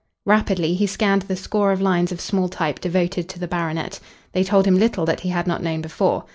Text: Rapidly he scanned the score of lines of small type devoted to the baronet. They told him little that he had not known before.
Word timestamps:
Rapidly 0.25 0.73
he 0.73 0.87
scanned 0.87 1.21
the 1.21 1.35
score 1.35 1.71
of 1.71 1.79
lines 1.79 2.11
of 2.11 2.19
small 2.19 2.49
type 2.49 2.79
devoted 2.79 3.29
to 3.29 3.37
the 3.37 3.47
baronet. 3.47 3.99
They 4.31 4.43
told 4.43 4.65
him 4.65 4.79
little 4.79 5.05
that 5.05 5.19
he 5.19 5.29
had 5.29 5.45
not 5.45 5.61
known 5.61 5.81
before. 5.81 6.25